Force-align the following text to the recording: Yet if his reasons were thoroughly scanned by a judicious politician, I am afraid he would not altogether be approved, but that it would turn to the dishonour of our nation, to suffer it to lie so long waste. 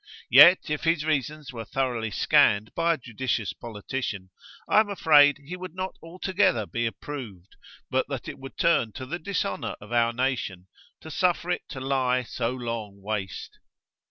Yet 0.31 0.67
if 0.71 0.83
his 0.83 1.05
reasons 1.05 1.53
were 1.53 1.63
thoroughly 1.63 2.09
scanned 2.09 2.73
by 2.73 2.95
a 2.95 2.97
judicious 2.97 3.53
politician, 3.53 4.31
I 4.67 4.79
am 4.79 4.89
afraid 4.89 5.37
he 5.37 5.55
would 5.55 5.75
not 5.75 5.95
altogether 6.01 6.65
be 6.65 6.87
approved, 6.87 7.55
but 7.91 8.07
that 8.07 8.27
it 8.27 8.39
would 8.39 8.57
turn 8.57 8.93
to 8.93 9.05
the 9.05 9.19
dishonour 9.19 9.75
of 9.79 9.91
our 9.91 10.11
nation, 10.11 10.65
to 11.01 11.11
suffer 11.11 11.51
it 11.51 11.69
to 11.69 11.79
lie 11.79 12.23
so 12.23 12.49
long 12.49 12.99
waste. 13.03 13.59